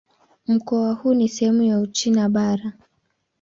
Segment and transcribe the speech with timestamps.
[0.47, 2.73] Mkoa huu ni sehemu ya Uchina Bara.